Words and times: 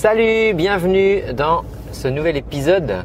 Salut, 0.00 0.54
bienvenue 0.54 1.22
dans 1.32 1.64
ce 1.90 2.06
nouvel 2.06 2.36
épisode 2.36 3.04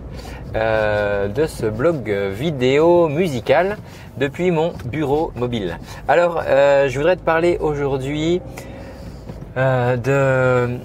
euh, 0.56 1.27
de 1.27 1.48
ce 1.48 1.66
blog 1.66 2.08
vidéo 2.08 3.08
musical 3.08 3.77
depuis 4.20 4.52
mon 4.52 4.73
bureau 4.86 5.32
mobile. 5.36 5.79
Alors, 6.08 6.44
euh, 6.46 6.88
je 6.90 7.00
voudrais 7.00 7.16
te 7.16 7.24
parler 7.24 7.58
aujourd'hui 7.60 8.44
euh, 9.58 9.98
de 9.98 10.78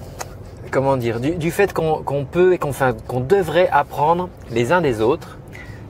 comment 0.70 0.96
dire 0.96 1.20
du, 1.20 1.50
fait 1.50 1.74
qu'on 1.74 2.24
peut 2.24 2.54
et 2.54 2.58
qu'on 2.58 3.20
devrait 3.20 3.68
apprendre 3.70 4.30
les 4.50 4.72
uns 4.72 4.80
des 4.80 5.02
autres, 5.02 5.36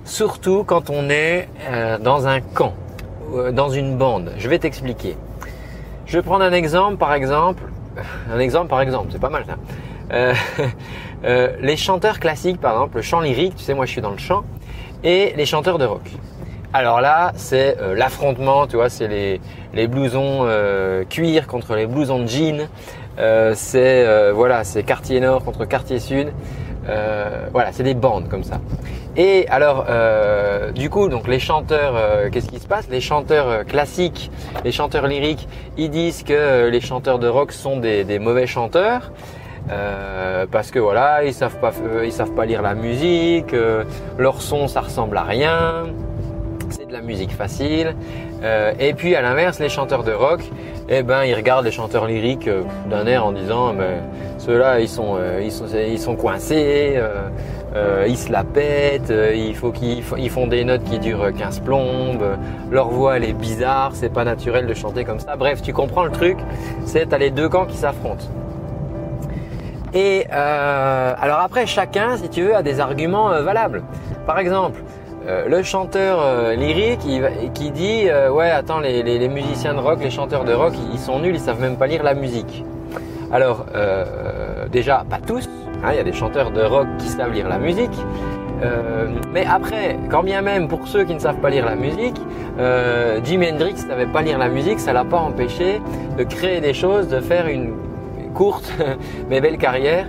surtout 0.04 0.64
quand 0.64 0.90
on 0.90 1.10
est 1.10 1.48
dans 2.00 2.26
un 2.26 2.40
camp, 2.40 2.74
dans 3.52 3.68
une 3.68 3.96
bande. 3.96 4.32
Je 4.36 4.48
vais 4.48 4.58
t'expliquer. 4.58 5.16
Je 6.06 6.18
vais 6.18 6.24
prendre 6.24 6.42
un 6.42 6.52
exemple, 6.52 6.96
par 6.96 7.14
exemple, 7.14 7.62
un 8.34 8.40
exemple 8.40 8.66
par 8.66 8.80
exemple, 8.80 9.10
c'est 9.12 9.20
pas 9.20 9.30
mal 9.30 9.44
ça. 9.46 9.54
Euh, 10.12 10.34
euh, 11.24 11.56
les 11.60 11.76
chanteurs 11.76 12.20
classiques, 12.20 12.60
par 12.60 12.72
exemple, 12.72 12.96
le 12.96 13.02
chant 13.02 13.20
lyrique, 13.20 13.56
tu 13.56 13.64
sais, 13.64 13.74
moi 13.74 13.86
je 13.86 13.92
suis 13.92 14.00
dans 14.00 14.10
le 14.10 14.18
chant, 14.18 14.44
et 15.04 15.34
les 15.36 15.46
chanteurs 15.46 15.78
de 15.78 15.84
rock. 15.84 16.08
Alors 16.72 17.00
là, 17.00 17.32
c'est 17.34 17.78
euh, 17.80 17.94
l'affrontement, 17.94 18.66
tu 18.66 18.76
vois, 18.76 18.90
c'est 18.90 19.08
les, 19.08 19.40
les 19.74 19.86
blousons 19.86 20.46
cuir 21.08 21.46
contre 21.46 21.74
les 21.74 21.86
blousons 21.86 22.20
de 22.20 22.26
jean. 22.26 22.68
c'est 23.54 24.32
voilà, 24.32 24.64
c'est 24.64 24.82
quartier 24.82 25.20
nord 25.20 25.44
contre 25.44 25.64
quartier 25.64 25.98
sud. 25.98 26.32
voilà, 27.52 27.72
c'est 27.72 27.84
des 27.84 27.94
bandes 27.94 28.28
comme 28.28 28.44
ça. 28.44 28.60
Et 29.16 29.46
alors, 29.48 29.86
du 30.74 30.90
coup, 30.90 31.08
donc 31.08 31.26
les 31.26 31.38
chanteurs, 31.38 32.30
qu'est-ce 32.30 32.48
qui 32.48 32.60
se 32.60 32.66
passe? 32.66 32.88
Les 32.88 33.00
chanteurs 33.00 33.64
classiques, 33.66 34.30
les 34.64 34.72
chanteurs 34.72 35.06
lyriques, 35.06 35.48
ils 35.76 35.90
disent 35.90 36.22
que 36.22 36.68
les 36.68 36.80
chanteurs 36.80 37.18
de 37.18 37.28
rock 37.28 37.52
sont 37.52 37.78
des, 37.78 38.04
des 38.04 38.18
mauvais 38.18 38.46
chanteurs. 38.46 39.10
Euh, 39.70 40.46
parce 40.50 40.70
que 40.70 40.78
voilà, 40.78 41.24
ils 41.24 41.34
savent 41.34 41.58
pas, 41.58 41.72
euh, 41.84 42.04
ils 42.06 42.12
savent 42.12 42.32
pas 42.32 42.46
lire 42.46 42.62
la 42.62 42.74
musique, 42.74 43.52
euh, 43.52 43.84
leur 44.18 44.40
son 44.40 44.68
ça 44.68 44.80
ressemble 44.80 45.16
à 45.16 45.24
rien, 45.24 45.84
c'est 46.70 46.86
de 46.86 46.92
la 46.92 47.02
musique 47.02 47.32
facile. 47.32 47.94
et 48.78 48.94
puis 48.94 49.14
à 49.14 49.22
l'inverse, 49.22 49.58
les 49.58 49.68
chanteurs 49.68 50.04
de 50.04 50.12
rock, 50.12 50.40
eh 50.88 51.02
ben 51.02 51.24
ils 51.24 51.34
regardent 51.34 51.64
les 51.64 51.72
chanteurs 51.72 52.06
lyriques 52.06 52.48
d'un 52.88 53.06
air 53.06 53.26
en 53.26 53.32
disant, 53.32 53.72
mais 53.72 54.00
ceux-là 54.38 54.80
ils 54.80 54.88
sont, 54.88 55.18
ils 55.42 55.52
sont, 55.52 55.66
ils 55.66 55.98
sont 55.98 56.14
coincés. 56.14 57.00
ils 58.06 58.16
se 58.16 58.30
la 58.30 58.44
pètent, 58.44 59.12
il 59.34 59.54
faut 59.56 59.72
qu'ils 59.72 60.02
ils 60.18 60.30
font 60.30 60.46
des 60.46 60.64
notes 60.64 60.84
qui 60.84 60.98
durent 60.98 61.32
15 61.36 61.60
plombes, 61.60 62.24
leur 62.70 62.88
voix 62.88 63.16
elle 63.16 63.24
est 63.24 63.32
bizarre, 63.32 63.90
c'est 63.94 64.12
pas 64.12 64.24
naturel 64.24 64.66
de 64.66 64.74
chanter 64.74 65.04
comme 65.04 65.20
ça. 65.20 65.36
Bref, 65.36 65.60
tu 65.62 65.72
comprends 65.72 66.04
le 66.04 66.12
truc, 66.12 66.38
c'est 66.84 67.06
t'as 67.08 67.18
les 67.18 67.30
deux 67.30 67.48
camps 67.48 67.66
qui 67.66 67.76
s'affrontent. 67.76 68.26
Et 69.94 70.26
euh, 70.32 71.14
alors 71.18 71.40
après, 71.40 71.66
chacun, 71.66 72.16
si 72.16 72.28
tu 72.28 72.42
veux, 72.42 72.54
a 72.54 72.62
des 72.62 72.80
arguments 72.80 73.32
euh, 73.32 73.42
valables. 73.42 73.82
Par 74.26 74.38
exemple, 74.38 74.82
euh, 75.26 75.48
le 75.48 75.62
chanteur 75.62 76.52
lyrique 76.56 77.00
qui, 77.54 77.70
dit 77.70 78.08
ouais, 78.30 78.50
attends, 78.50 78.80
les, 78.80 79.28
musiciens 79.28 79.74
de 79.74 79.80
rock, 79.80 79.98
les 80.02 80.10
chanteurs 80.10 80.44
de 80.44 80.52
rock, 80.52 80.74
ils 80.92 80.98
sont 80.98 81.18
nuls, 81.18 81.34
ils 81.34 81.40
savent 81.40 81.60
même 81.60 81.76
pas 81.76 81.86
lire 81.86 82.02
la 82.02 82.14
musique. 82.14 82.64
Alors 83.32 83.66
déjà, 84.70 85.04
pas 85.08 85.18
tous. 85.18 85.48
Hein, 85.84 85.90
il 85.92 85.96
y 85.96 86.00
a 86.00 86.04
des 86.04 86.12
chanteurs 86.12 86.50
de 86.50 86.62
rock 86.62 86.86
qui 86.98 87.08
savent 87.08 87.32
lire 87.32 87.48
la 87.48 87.58
musique. 87.58 87.96
mais 89.32 89.44
après, 89.46 89.98
quand 90.10 90.22
bien 90.22 90.40
même 90.40 90.68
pour 90.68 90.88
ceux 90.88 91.04
qui 91.04 91.14
ne 91.14 91.20
savent 91.20 91.40
pas 91.40 91.50
lire 91.50 91.66
la 91.66 91.76
musique, 91.76 92.16
Jimi 93.24 93.50
Hendrix 93.50 93.74
ne 93.74 93.88
savait 93.88 94.06
pas 94.06 94.22
lire 94.22 94.38
la 94.38 94.48
musique, 94.48 94.80
ça 94.80 94.92
l'a 94.92 95.04
pas 95.04 95.18
empêché 95.18 95.80
de 96.16 96.24
créer 96.24 96.60
des 96.60 96.74
choses, 96.74 97.08
de 97.08 97.20
faire 97.20 97.48
une 97.48 97.74
courte 98.38 98.72
mais 99.28 99.40
belle 99.40 99.58
carrière 99.58 100.06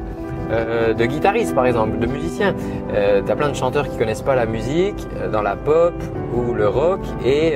euh, 0.51 0.93
de 0.93 1.05
guitariste 1.05 1.53
par 1.55 1.65
exemple, 1.65 1.97
de 1.97 2.05
musicien. 2.05 2.55
Euh, 2.93 3.21
tu 3.25 3.31
as 3.31 3.35
plein 3.35 3.49
de 3.49 3.55
chanteurs 3.55 3.89
qui 3.89 3.97
connaissent 3.97 4.21
pas 4.21 4.35
la 4.35 4.45
musique 4.45 5.07
euh, 5.17 5.29
dans 5.29 5.41
la 5.41 5.55
pop 5.55 5.93
ou 6.33 6.53
le 6.53 6.67
rock 6.67 7.01
et, 7.25 7.53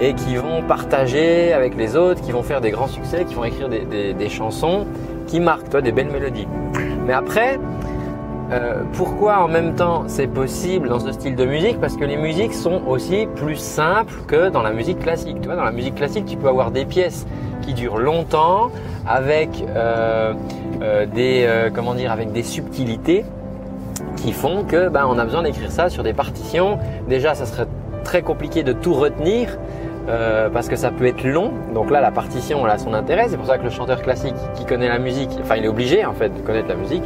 et 0.00 0.14
qui 0.14 0.36
vont 0.36 0.62
partager 0.62 1.52
avec 1.52 1.76
les 1.76 1.96
autres, 1.96 2.22
qui 2.22 2.32
vont 2.32 2.42
faire 2.42 2.60
des 2.60 2.70
grands 2.70 2.88
succès, 2.88 3.24
qui 3.26 3.34
vont 3.34 3.44
écrire 3.44 3.68
des, 3.68 4.28
chansons 4.28 4.86
qui 5.26 5.38
marquent 5.38 5.68
toi 5.68 5.82
des 5.82 5.92
belles 5.92 6.10
mélodies. 6.10 6.48
Mais 7.06 7.12
après, 7.12 7.58
pourquoi 8.92 9.42
en 9.42 9.48
même 9.48 9.74
temps 9.74 10.04
c'est 10.06 10.26
possible 10.26 10.88
dans 10.88 11.00
ce 11.00 11.12
style 11.12 11.36
de 11.36 11.44
musique? 11.44 11.80
Parce 11.80 11.96
que 11.96 12.04
les 12.04 12.16
musiques 12.16 12.54
sont 12.54 12.82
aussi 12.86 13.26
plus 13.36 13.56
simples 13.56 14.14
que 14.26 14.50
dans 14.50 14.62
la 14.62 14.72
musique 14.72 14.98
classique. 14.98 15.40
Tu 15.40 15.46
vois, 15.46 15.56
dans 15.56 15.64
la 15.64 15.72
musique 15.72 15.94
classique, 15.94 16.26
tu 16.26 16.36
peux 16.36 16.48
avoir 16.48 16.70
des 16.70 16.84
pièces 16.84 17.26
qui 17.62 17.74
durent 17.74 17.98
longtemps, 17.98 18.70
avec 19.06 19.64
euh, 19.74 20.34
euh, 20.82 21.06
des 21.06 21.44
euh, 21.46 21.70
comment 21.72 21.94
dire, 21.94 22.12
avec 22.12 22.32
des 22.32 22.42
subtilités 22.42 23.24
qui 24.16 24.32
font 24.32 24.64
que 24.64 24.88
ben, 24.88 25.06
on 25.08 25.18
a 25.18 25.24
besoin 25.24 25.42
d'écrire 25.42 25.70
ça 25.70 25.88
sur 25.88 26.02
des 26.02 26.12
partitions. 26.12 26.78
Déjà, 27.08 27.34
ça 27.34 27.46
serait 27.46 27.66
très 28.04 28.22
compliqué 28.22 28.62
de 28.62 28.72
tout 28.72 28.94
retenir. 28.94 29.58
parce 30.52 30.68
que 30.68 30.76
ça 30.76 30.90
peut 30.90 31.06
être 31.06 31.24
long. 31.24 31.52
Donc 31.74 31.90
là, 31.90 32.00
la 32.00 32.10
partition, 32.10 32.64
a 32.64 32.76
son 32.76 32.92
intérêt. 32.92 33.26
C'est 33.28 33.36
pour 33.36 33.46
ça 33.46 33.56
que 33.56 33.64
le 33.64 33.70
chanteur 33.70 34.02
classique 34.02 34.34
qui 34.56 34.64
connaît 34.64 34.88
la 34.88 34.98
musique, 34.98 35.30
enfin, 35.40 35.56
il 35.56 35.64
est 35.64 35.68
obligé 35.68 36.04
en 36.04 36.12
fait 36.12 36.30
de 36.30 36.40
connaître 36.40 36.68
la 36.68 36.74
musique. 36.74 37.04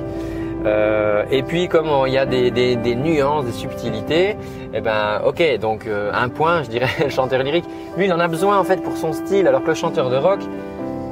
Et 1.31 1.43
puis, 1.43 1.69
comme 1.69 1.89
il 2.07 2.13
y 2.13 2.19
a 2.19 2.27
des, 2.27 2.95
nuances, 2.97 3.45
des 3.45 3.53
subtilités, 3.53 4.37
eh 4.75 4.81
ben, 4.81 5.21
ok. 5.25 5.59
Donc, 5.61 5.87
un 5.89 6.29
point, 6.29 6.63
je 6.63 6.71
dirais, 6.71 6.89
le 7.05 7.11
chanteur 7.11 7.43
lyrique, 7.43 7.65
lui, 7.97 8.07
il 8.07 8.13
en 8.13 8.21
a 8.21 8.29
besoin 8.29 8.59
en 8.59 8.65
fait 8.65 8.83
pour 8.83 8.97
son 8.97 9.13
style, 9.13 9.47
alors 9.47 9.63
que 9.63 9.69
le 9.69 9.75
chanteur 9.75 10.11
de 10.11 10.17
rock, 10.17 10.41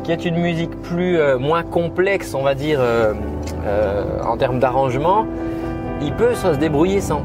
qui 0.05 0.13
est 0.13 0.25
une 0.25 0.37
musique 0.37 0.71
plus 0.83 1.19
euh, 1.19 1.39
moins 1.39 1.63
complexe, 1.63 2.35
on 2.35 2.43
va 2.43 2.55
dire, 2.55 2.79
euh, 2.81 3.15
euh, 3.67 4.05
en 4.23 4.37
termes 4.37 4.61
d'arrangement, 4.61 5.27
il 6.03 6.13
peut 6.13 6.35
se 6.35 6.49
débrouiller 6.57 7.01
sans. 7.01 7.23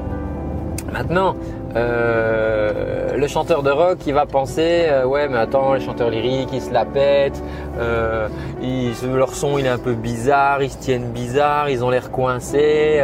Maintenant, 0.91 1.35
le 1.75 3.27
chanteur 3.27 3.63
de 3.63 3.69
rock, 3.69 3.97
il 4.07 4.13
va 4.13 4.25
penser, 4.25 4.87
ouais, 5.05 5.27
mais 5.27 5.37
attends, 5.37 5.73
les 5.73 5.81
chanteurs 5.81 6.09
lyriques, 6.09 6.49
ils 6.53 6.61
se 6.61 6.71
la 6.71 6.85
pètent, 6.85 7.41
ils, 8.61 8.93
leur 9.13 9.33
son, 9.33 9.57
il 9.57 9.65
est 9.65 9.69
un 9.69 9.77
peu 9.77 9.93
bizarre, 9.93 10.63
ils 10.63 10.71
se 10.71 10.77
tiennent 10.77 11.11
bizarre, 11.11 11.69
ils 11.69 11.83
ont 11.83 11.89
l'air 11.89 12.11
coincés. 12.11 13.03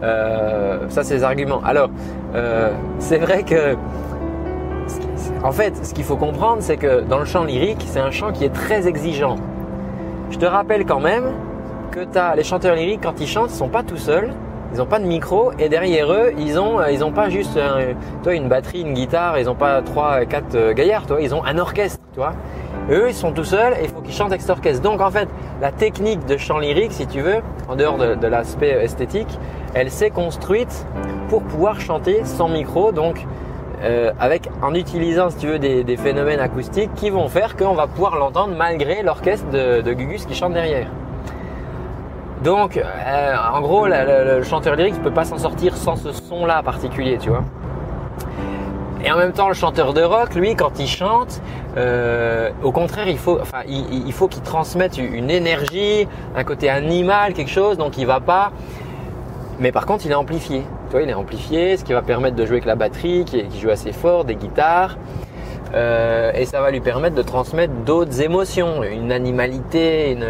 ça, 0.00 1.02
c'est 1.02 1.14
les 1.14 1.24
arguments. 1.24 1.62
Alors, 1.64 1.90
c'est 2.98 3.18
vrai 3.18 3.42
que 3.42 3.76
en 5.44 5.52
fait, 5.52 5.84
ce 5.84 5.92
qu'il 5.92 6.04
faut 6.04 6.16
comprendre, 6.16 6.62
c'est 6.62 6.78
que 6.78 7.02
dans 7.02 7.18
le 7.18 7.26
chant 7.26 7.44
lyrique, 7.44 7.84
c'est 7.86 8.00
un 8.00 8.10
chant 8.10 8.32
qui 8.32 8.44
est 8.44 8.52
très 8.52 8.88
exigeant. 8.88 9.36
Je 10.30 10.38
te 10.38 10.46
rappelle 10.46 10.86
quand 10.86 11.00
même 11.00 11.24
que 11.90 12.00
as, 12.18 12.34
les 12.34 12.44
chanteurs 12.44 12.74
lyriques, 12.74 13.02
quand 13.02 13.20
ils 13.20 13.28
chantent, 13.28 13.50
ils 13.50 13.56
sont 13.56 13.68
pas 13.68 13.82
tout 13.82 13.98
seuls. 13.98 14.32
Ils 14.74 14.78
n'ont 14.78 14.86
pas 14.86 14.98
de 14.98 15.06
micro 15.06 15.52
et 15.56 15.68
derrière 15.68 16.12
eux, 16.12 16.32
ils 16.36 16.58
ont, 16.58 16.80
euh, 16.80 16.90
ils 16.90 17.04
ont 17.04 17.12
pas 17.12 17.28
juste 17.28 17.56
toi, 18.24 18.34
une 18.34 18.48
batterie, 18.48 18.80
une 18.80 18.92
guitare, 18.92 19.38
ils 19.38 19.46
n'ont 19.46 19.54
pas 19.54 19.80
trois, 19.82 20.24
quatre 20.24 20.56
euh, 20.56 20.72
gaillards, 20.72 21.06
toi, 21.06 21.18
ils 21.20 21.32
ont 21.32 21.44
un 21.44 21.58
orchestre, 21.58 22.00
tu 22.12 22.18
vois. 22.18 22.32
Eux, 22.90 23.06
ils 23.08 23.14
sont 23.14 23.30
tout 23.30 23.44
seuls 23.44 23.74
et 23.74 23.84
il 23.84 23.88
faut 23.88 24.00
qu'ils 24.00 24.12
chantent 24.12 24.32
avec 24.32 24.40
cet 24.40 24.50
orchestre. 24.50 24.82
Donc 24.82 25.00
en 25.00 25.12
fait, 25.12 25.28
la 25.60 25.70
technique 25.70 26.26
de 26.26 26.36
chant 26.36 26.58
lyrique, 26.58 26.90
si 26.90 27.06
tu 27.06 27.20
veux, 27.20 27.36
en 27.68 27.76
dehors 27.76 27.98
de, 27.98 28.26
l'aspect 28.26 28.70
esthétique, 28.70 29.38
elle 29.74 29.92
s'est 29.92 30.10
construite 30.10 30.84
pour 31.28 31.44
pouvoir 31.44 31.80
chanter 31.80 32.24
sans 32.24 32.48
micro. 32.48 32.90
Donc 32.90 33.24
euh, 33.84 34.10
avec 34.18 34.48
en 34.60 34.74
utilisant 34.74 35.30
si 35.30 35.36
tu 35.36 35.46
veux 35.46 35.60
des, 35.60 35.96
phénomènes 35.96 36.40
acoustiques 36.40 36.92
qui 36.96 37.10
vont 37.10 37.28
faire 37.28 37.56
qu'on 37.56 37.74
va 37.74 37.86
pouvoir 37.86 38.16
l'entendre 38.16 38.56
malgré 38.56 39.04
l'orchestre 39.04 39.48
de, 39.50 39.92
Gugus 39.92 40.26
qui 40.26 40.34
chante 40.34 40.52
derrière. 40.52 40.88
Donc 42.44 42.76
euh, 42.76 43.34
en 43.52 43.60
gros 43.62 43.86
le, 43.86 44.42
chanteur 44.42 44.76
lyrique 44.76 44.98
ne 44.98 45.02
peut 45.02 45.10
pas 45.10 45.24
s'en 45.24 45.38
sortir 45.38 45.76
sans 45.76 45.96
ce 45.96 46.12
son 46.12 46.46
là 46.46 46.62
particulier 46.62 47.18
tu 47.18 47.30
vois. 47.30 47.44
Et 49.06 49.12
en 49.12 49.18
même 49.18 49.32
temps, 49.32 49.48
le 49.48 49.54
chanteur 49.54 49.92
de 49.92 50.00
rock, 50.00 50.34
lui, 50.34 50.56
quand 50.56 50.78
il 50.78 50.86
chante, 50.86 51.42
euh, 51.76 52.48
au 52.62 52.72
contraire, 52.72 53.06
il 53.06 53.18
faut, 53.18 54.28
qu'il 54.28 54.42
transmette 54.42 54.96
une 54.96 55.30
énergie, 55.30 56.08
un 56.34 56.42
côté 56.42 56.70
animal, 56.70 57.34
quelque 57.34 57.50
chose. 57.50 57.76
Donc, 57.76 57.98
il 57.98 58.06
va 58.06 58.20
pas. 58.20 58.50
Mais 59.60 59.72
par 59.72 59.84
contre, 59.84 60.06
il 60.06 60.10
est 60.10 60.14
amplifié 60.14 60.62
il 61.02 61.08
est 61.08 61.14
amplifié, 61.14 61.76
ce 61.76 61.84
qui 61.84 61.92
va 61.92 62.02
permettre 62.02 62.36
de 62.36 62.44
jouer 62.44 62.56
avec 62.56 62.66
la 62.66 62.76
batterie 62.76 63.24
qui, 63.24 63.44
joue 63.60 63.70
assez 63.70 63.92
fort, 63.92 64.24
des 64.24 64.36
guitares. 64.36 64.96
Euh, 65.74 66.32
et 66.34 66.44
ça 66.44 66.60
va 66.60 66.70
lui 66.70 66.80
permettre 66.80 67.16
de 67.16 67.22
transmettre 67.22 67.72
d'autres 67.84 68.20
émotions, 68.20 68.82
une 68.84 69.10
animalité, 69.10 70.12
une 70.12 70.26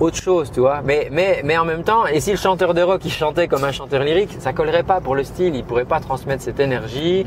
autre 0.00 0.16
chose, 0.16 0.50
tu 0.50 0.60
vois. 0.60 0.80
Mais, 0.84 1.08
mais, 1.12 1.42
mais 1.44 1.56
en 1.56 1.64
même 1.64 1.84
temps, 1.84 2.06
et 2.06 2.20
si 2.20 2.30
le 2.32 2.36
chanteur 2.36 2.74
de 2.74 2.82
rock 2.82 3.02
il 3.04 3.12
chantait 3.12 3.46
comme 3.46 3.64
un 3.64 3.72
chanteur 3.72 4.02
lyrique, 4.02 4.34
ça 4.38 4.52
collerait 4.52 4.82
pas 4.82 5.00
pour 5.00 5.14
le 5.14 5.22
style, 5.22 5.54
il 5.54 5.64
pourrait 5.64 5.84
pas 5.84 6.00
transmettre 6.00 6.42
cette 6.42 6.58
énergie. 6.58 7.26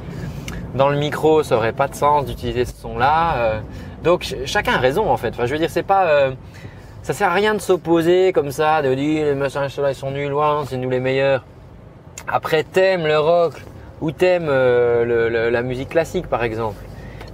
Dans 0.76 0.90
le 0.90 0.98
micro, 0.98 1.44
ça 1.44 1.56
aurait 1.56 1.72
pas 1.72 1.88
de 1.88 1.96
sens 1.96 2.26
d'utiliser 2.26 2.66
ce 2.66 2.74
son-là. 2.82 3.38
Euh. 3.38 3.60
donc 4.04 4.36
chacun 4.46 4.74
a 4.74 4.80
raison 4.80 5.10
en 5.10 5.18
fait. 5.18 5.30
Enfin, 5.30 5.46
je 5.46 5.54
veux 5.54 5.60
dire, 5.60 5.70
c'est 5.70 5.84
pas, 5.84 6.08
euh, 6.08 6.32
ça 7.04 7.14
sert 7.14 7.30
à 7.30 7.34
rien 7.34 7.54
de 7.54 7.60
s'opposer 7.62 8.34
comme 8.34 8.52
ça, 8.52 8.82
de 8.82 8.94
dire 8.94 9.26
les 9.26 9.36
machins 9.36 9.68
ils 9.68 9.96
sont 9.96 10.12
nuls, 10.12 10.30
loin, 10.30 10.66
c'est 10.68 10.78
nous 10.78 10.90
les 10.90 11.00
meilleurs. 11.00 11.44
Après, 12.28 12.64
t'aimes 12.64 13.06
le 13.06 13.20
rock 13.20 13.54
ou 14.02 14.12
t'aimes 14.12 14.48
euh, 14.50 15.52
la 15.52 15.62
musique 15.62 15.90
classique 15.90 16.28
par 16.28 16.44
exemple. 16.44 16.78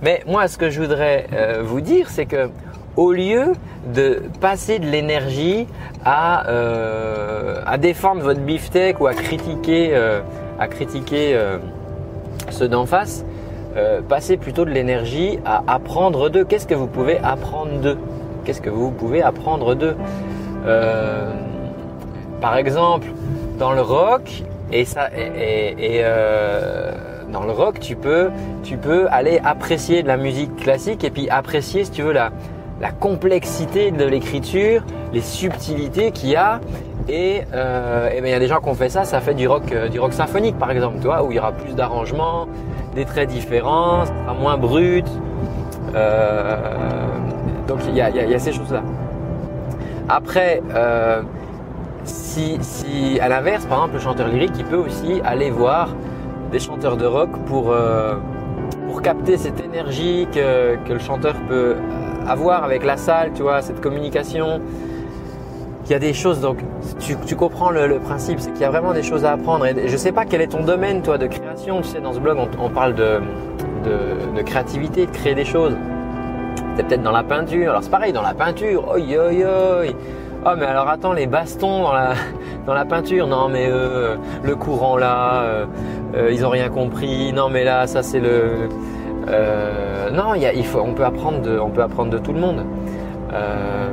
Mais 0.01 0.23
moi, 0.25 0.47
ce 0.47 0.57
que 0.57 0.69
je 0.69 0.81
voudrais 0.81 1.27
euh, 1.33 1.61
vous 1.63 1.81
dire, 1.81 2.09
c'est 2.09 2.25
que 2.25 2.49
au 2.99 3.13
lieu 3.13 3.53
de 3.95 4.21
passer 4.41 4.77
de 4.77 4.85
l'énergie 4.85 5.67
à, 6.03 6.49
euh, 6.49 7.77
défendre 7.77 8.21
votre 8.21 8.41
beefsteak 8.41 8.99
ou 8.99 9.07
à 9.07 9.13
critiquer, 9.13 9.91
euh, 9.93 10.19
à 10.59 10.67
critiquer 10.67 11.31
euh, 11.33 11.59
ceux 12.49 12.67
d'en 12.67 12.85
face, 12.85 13.23
passez 14.09 14.35
plutôt 14.35 14.65
de 14.65 14.71
l'énergie 14.71 15.39
à 15.45 15.63
apprendre 15.67 16.27
d'eux. 16.29 16.43
Qu'est-ce 16.43 16.67
que 16.67 16.75
vous 16.75 16.87
pouvez 16.87 17.19
apprendre 17.19 17.79
d'eux? 17.79 17.97
Qu'est-ce 18.43 18.59
que 18.59 18.69
vous 18.69 18.91
pouvez 18.91 19.21
apprendre 19.21 19.75
d'eux? 19.75 19.95
Par 22.41 22.57
exemple, 22.57 23.07
dans 23.57 23.71
le 23.71 23.81
rock, 23.81 24.43
et 24.73 24.83
ça, 24.83 25.09
et, 25.15 26.03
dans 27.31 27.43
le 27.43 27.51
rock, 27.51 27.79
tu 27.79 27.95
peux, 27.95 28.31
tu 28.63 28.75
peux 28.75 29.07
aller 29.11 29.39
apprécier 29.45 30.03
de 30.03 30.07
la 30.09 30.17
musique 30.17 30.53
classique 30.57 31.05
et 31.05 31.11
puis 31.11 31.29
apprécier, 31.29 31.85
si 31.85 31.91
tu 31.91 32.01
veux, 32.01 32.11
la, 32.11 32.31
la 32.81 32.91
complexité 32.91 33.91
de 33.91 34.05
l'écriture, 34.05 34.83
les 35.13 35.21
subtilités 35.21 36.11
qu'il 36.11 36.29
y 36.29 36.35
a. 36.35 36.59
Et, 37.07 37.41
euh, 37.53 38.09
ben, 38.09 38.25
il 38.25 38.29
y 38.29 38.33
a 38.33 38.39
des 38.39 38.47
gens 38.47 38.59
qui 38.59 38.69
ont 38.69 38.75
fait 38.75 38.89
ça, 38.89 39.03
ça 39.03 39.19
fait 39.19 39.33
du 39.33 39.47
rock, 39.47 39.71
euh, 39.71 39.87
du 39.87 39.99
rock 39.99 40.13
symphonique 40.13 40.57
par 40.59 40.69
exemple, 40.69 40.97
tu 40.99 41.07
vois, 41.07 41.23
où 41.23 41.31
il 41.31 41.37
y 41.37 41.39
aura 41.39 41.51
plus 41.51 41.73
d'arrangements, 41.73 42.47
des 42.93 43.05
traits 43.05 43.29
différents, 43.29 44.05
ça 44.05 44.13
sera 44.13 44.33
moins 44.33 44.57
brut. 44.57 45.07
Euh, 45.95 46.55
donc 47.67 47.79
il 47.87 47.95
y 47.95 48.01
a, 48.01 48.39
ces 48.39 48.51
choses-là. 48.51 48.83
Après, 50.07 50.61
si, 52.03 53.19
à 53.21 53.27
l'inverse, 53.27 53.65
par 53.65 53.79
exemple, 53.79 53.95
le 53.95 53.99
chanteur 53.99 54.27
lyrique, 54.27 54.53
il 54.57 54.65
peut 54.65 54.77
aussi 54.77 55.21
aller 55.23 55.51
voir 55.51 55.89
des 56.51 56.59
chanteurs 56.59 56.97
de 56.97 57.05
rock 57.05 57.29
pour, 57.45 57.75
pour 58.87 59.01
capter 59.01 59.37
cette 59.37 59.61
énergie 59.79 60.27
que, 60.33 60.77
le 60.91 60.99
chanteur 60.99 61.35
peut 61.47 61.75
avoir 62.27 62.63
avec 62.63 62.83
la 62.83 62.97
salle, 62.97 63.31
tu 63.33 63.41
vois, 63.41 63.61
cette 63.61 63.81
communication. 63.81 64.61
Il 65.85 65.91
y 65.91 65.95
a 65.95 65.99
des 65.99 66.13
choses, 66.13 66.39
donc 66.39 66.57
tu, 66.99 67.35
comprends 67.35 67.71
le, 67.71 67.99
principe, 67.99 68.39
c'est 68.39 68.51
qu'il 68.51 68.61
y 68.61 68.65
a 68.65 68.69
vraiment 68.69 68.93
des 68.93 69.01
choses 69.01 69.25
à 69.25 69.31
apprendre. 69.31 69.65
Et 69.65 69.87
je 69.87 69.97
sais 69.97 70.11
pas 70.11 70.25
quel 70.25 70.41
est 70.41 70.47
ton 70.47 70.63
domaine, 70.63 71.01
toi, 71.01 71.17
de 71.17 71.25
création. 71.27 71.81
Tu 71.81 71.87
sais, 71.87 72.01
dans 72.01 72.13
ce 72.13 72.19
blog, 72.19 72.37
on, 72.59 72.69
parle 72.69 72.93
de, 72.93 73.21
créativité, 74.45 75.05
de 75.07 75.11
créer 75.11 75.33
des 75.33 75.45
choses. 75.45 75.73
es 76.77 76.83
peut-être 76.83 77.01
dans 77.01 77.11
la 77.11 77.23
peinture. 77.23 77.71
Alors 77.71 77.83
c'est 77.83 77.89
pareil, 77.89 78.13
dans 78.13 78.21
la 78.21 78.33
peinture, 78.33 78.87
oi 78.89 78.99
oi 78.99 79.31
oi. 79.31 79.93
Oh 80.45 80.51
mais 80.57 80.65
alors 80.65 80.87
attends, 80.87 81.11
les 81.11 81.27
bastons 81.27 81.83
dans 81.83 81.93
la, 81.93 82.13
dans 82.65 82.73
la 82.73 82.85
peinture, 82.85 83.27
non 83.27 83.49
mais 83.49 83.67
euh, 83.69 84.15
le 84.41 84.55
courant 84.55 84.95
là, 84.95 85.41
euh, 85.41 85.65
euh, 86.15 86.31
ils 86.31 86.45
ont 86.45 86.49
rien 86.49 86.69
compris. 86.69 87.33
Non 87.33 87.49
mais 87.49 87.65
là, 87.65 87.87
ça 87.87 88.03
c'est 88.03 88.21
le 88.21 88.69
euh, 89.29 90.09
non, 90.11 90.33
il, 90.35 90.65
faut, 90.65 90.79
on, 90.79 90.93
peut 90.93 91.05
apprendre 91.05 91.41
de, 91.41 91.59
on 91.59 91.69
peut 91.69 91.81
apprendre 91.81 92.11
de 92.11 92.17
tout 92.17 92.33
le 92.33 92.39
monde. 92.39 92.65
Euh, 93.33 93.89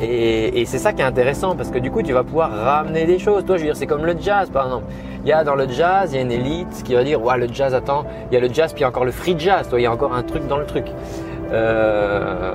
et, 0.00 0.64
c'est 0.64 0.78
ça 0.78 0.92
qui 0.92 1.00
est 1.00 1.04
intéressant 1.04 1.54
parce 1.54 1.70
que 1.70 1.78
du 1.78 1.90
coup, 1.90 2.02
tu 2.02 2.12
vas 2.12 2.24
pouvoir 2.24 2.50
ramener 2.50 3.04
des 3.04 3.18
choses. 3.18 3.44
Toi, 3.44 3.56
je 3.56 3.62
veux 3.62 3.68
dire, 3.68 3.76
c'est 3.76 3.86
comme 3.86 4.04
le 4.04 4.16
jazz, 4.18 4.50
par 4.50 4.64
exemple. 4.64 4.84
Il 5.24 5.28
y 5.28 5.32
a 5.32 5.44
dans 5.44 5.54
le 5.54 5.68
jazz, 5.68 6.12
il 6.12 6.16
y 6.16 6.18
a 6.18 6.22
une 6.22 6.32
élite 6.32 6.82
qui 6.84 6.94
va 6.94 7.04
dire, 7.04 7.22
ouais, 7.22 7.38
le 7.38 7.46
jazz, 7.52 7.74
attends, 7.74 8.04
il 8.30 8.34
y 8.34 8.36
a 8.36 8.40
le 8.40 8.52
jazz, 8.52 8.72
puis 8.72 8.80
il 8.80 8.82
y 8.82 8.84
a 8.84 8.88
encore 8.88 9.04
le 9.04 9.12
free 9.12 9.36
jazz. 9.38 9.68
Toi, 9.68 9.78
il 9.78 9.84
y 9.84 9.86
a 9.86 9.92
encore 9.92 10.12
un 10.12 10.24
truc 10.24 10.46
dans 10.48 10.58
le 10.58 10.66
truc. 10.66 10.86
Euh, 11.52 12.52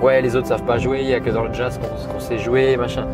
ouais, 0.00 0.22
les 0.22 0.34
autres 0.34 0.46
savent 0.46 0.64
pas 0.64 0.78
jouer. 0.78 1.00
Il 1.02 1.08
y 1.08 1.14
a 1.14 1.20
que 1.20 1.30
dans 1.30 1.44
le 1.44 1.52
jazz 1.52 1.78
qu'on 2.10 2.20
sait 2.20 2.38
jouer, 2.38 2.76
machin. 2.78 3.06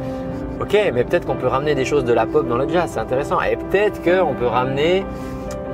Ok, 0.61 0.79
mais 0.95 1.03
peut-être 1.03 1.27
qu'on 1.27 1.35
peut 1.35 1.49
ramener 1.49 1.75
des 1.75 1.85
choses 1.85 2.05
de 2.05 2.13
la 2.13 2.27
pop 2.27 2.47
dans 2.47 2.59
le 2.59 2.69
jazz. 2.69 2.91
C'est 2.93 3.01
intéressant. 3.01 3.41
Et 3.41 3.57
peut-être 3.57 4.01
qu'on 4.03 4.35
peut 4.35 4.47
ramener 4.47 5.05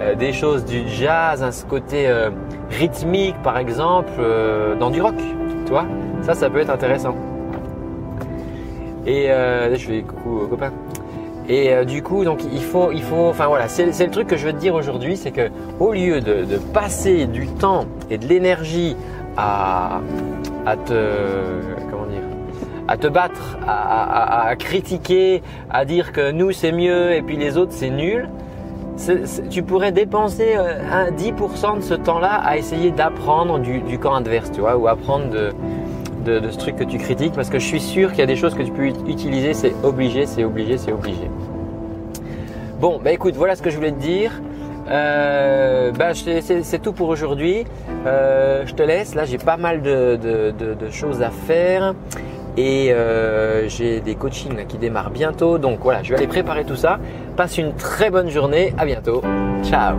euh, 0.01 0.15
des 0.15 0.33
choses 0.33 0.65
du 0.65 0.89
jazz, 0.89 1.43
un 1.43 1.51
ce 1.51 1.65
côté 1.65 2.09
euh, 2.09 2.31
rythmique 2.71 3.35
par 3.43 3.59
exemple, 3.59 4.13
euh, 4.21 4.77
dans 4.77 4.91
du 4.91 5.03
rock. 5.03 5.17
Tu 5.65 5.73
vois 5.73 5.87
Ça, 6.23 6.35
ça 6.35 6.49
peut 6.49 6.61
être 6.61 6.71
intéressant. 6.71 7.17
Et 9.07 9.29
je 9.29 9.87
fais 9.87 10.03
coucou 10.03 10.41
aux 10.41 10.47
copains. 10.47 10.73
Et 11.49 11.73
du 11.87 12.03
coup, 12.03 12.25
donc 12.25 12.41
il 12.53 12.63
faut, 12.63 12.93
il 12.93 13.03
faut, 13.03 13.29
enfin 13.29 13.47
voilà, 13.47 13.69
c'est 13.69 13.87
le 13.87 14.11
truc 14.11 14.29
que 14.29 14.37
je 14.37 14.45
veux 14.45 14.53
te 14.53 14.59
dire 14.59 14.75
aujourd'hui, 14.75 15.17
c'est 15.17 15.31
que 15.31 15.49
au 15.81 15.95
lieu 15.95 16.21
de, 16.21 16.59
passer 16.75 17.27
du 17.27 17.47
temps 17.47 17.87
et 18.11 18.19
de 18.19 18.27
l'énergie 18.27 18.97
à, 19.39 20.03
à 20.67 20.77
te, 20.77 20.93
comment 21.91 22.05
dire, 22.05 22.21
à 22.87 22.99
te 22.99 23.07
battre, 23.07 23.57
à, 23.67 24.55
critiquer, 24.59 25.43
à 25.71 25.87
dire 25.87 26.13
que 26.13 26.31
nous 26.31 26.53
c'est 26.53 26.73
mieux 26.73 27.13
et 27.13 27.23
puis 27.23 27.39
les 27.39 27.57
autres 27.57 27.73
c'est 27.73 27.91
nul, 27.91 28.29
tu 29.51 29.63
pourrais 29.63 29.93
dépenser 29.93 30.55
euh, 30.57 30.81
un 30.93 31.11
10% 31.11 31.77
de 31.79 31.83
ce 31.83 31.95
temps-là 31.95 32.35
à 32.35 32.57
essayer 32.57 32.91
d'apprendre 32.91 33.59
du, 33.59 33.99
camp 33.99 34.15
adverse, 34.15 34.51
tu 34.53 34.61
vois, 34.61 34.77
ou 34.77 34.89
apprendre 34.89 35.31
de, 35.31 35.53
ce 36.51 36.59
truc 36.59 36.77
que 36.77 36.85
tu 36.85 36.99
critiques, 36.99 37.33
parce 37.33 37.49
que 37.49 37.59
je 37.59 37.65
suis 37.65 37.81
sûr 37.81 38.11
qu'il 38.11 38.19
y 38.19 38.23
a 38.23 38.27
des 38.27 38.37
choses 38.37 38.55
que 38.55 38.63
tu 38.63 38.73
peux 38.73 38.87
utiliser, 38.87 39.55
c'est 39.55 39.73
obligé, 39.83 40.27
c'est 40.27 40.45
obligé, 40.45 40.77
c'est 40.77 40.93
obligé. 40.93 41.31
Bon, 42.81 43.01
bah 43.03 43.13
écoute, 43.13 43.35
voilà 43.35 43.57
ce 43.57 43.63
que 43.63 43.71
je 43.71 43.77
voulais 43.77 43.93
te 43.93 44.01
dire. 44.01 44.33
Euh, 44.91 45.91
bah, 45.93 46.13
c'est 46.15 46.83
tout 46.83 46.93
pour 46.93 47.09
aujourd'hui. 47.09 47.65
Euh, 48.07 48.65
je 48.67 48.75
te 48.75 48.83
laisse. 48.83 49.15
Là, 49.15 49.25
j'ai 49.25 49.39
pas 49.39 49.57
mal 49.57 49.83
de, 49.83 50.19
choses 50.91 51.23
à 51.23 51.31
faire 51.31 51.95
et 52.59 52.93
euh, 52.93 53.69
j'ai 53.69 54.01
des 54.01 54.17
coachings 54.17 54.67
qui 54.67 54.79
démarrent 54.79 55.11
bientôt. 55.11 55.59
Donc 55.59 55.79
voilà, 55.81 56.03
je 56.03 56.11
vais 56.11 56.17
aller 56.17 56.27
préparer 56.27 56.65
tout 56.65 56.77
ça. 56.77 56.99
Passe 57.37 57.57
une 57.57 57.73
très 57.75 58.11
bonne 58.11 58.31
journée. 58.31 58.75
À 58.77 58.85
bientôt. 58.85 59.23
Ciao. 59.63 59.97